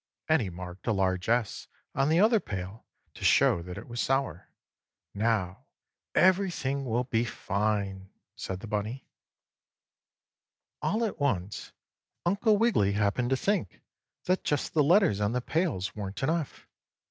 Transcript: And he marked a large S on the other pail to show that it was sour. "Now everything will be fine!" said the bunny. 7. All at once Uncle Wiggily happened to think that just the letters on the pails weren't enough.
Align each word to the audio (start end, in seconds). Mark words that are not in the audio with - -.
And 0.27 0.41
he 0.41 0.49
marked 0.49 0.87
a 0.87 0.93
large 0.93 1.29
S 1.29 1.67
on 1.93 2.09
the 2.09 2.19
other 2.19 2.39
pail 2.39 2.87
to 3.13 3.23
show 3.23 3.61
that 3.61 3.77
it 3.77 3.87
was 3.87 4.01
sour. 4.01 4.49
"Now 5.13 5.65
everything 6.15 6.85
will 6.85 7.03
be 7.03 7.23
fine!" 7.23 8.09
said 8.35 8.61
the 8.61 8.67
bunny. 8.67 9.05
7. 10.81 10.91
All 10.91 11.05
at 11.05 11.19
once 11.19 11.71
Uncle 12.25 12.57
Wiggily 12.57 12.93
happened 12.93 13.29
to 13.29 13.37
think 13.37 13.79
that 14.23 14.43
just 14.43 14.73
the 14.73 14.81
letters 14.83 15.21
on 15.21 15.33
the 15.33 15.39
pails 15.41 15.95
weren't 15.95 16.23
enough. 16.23 16.67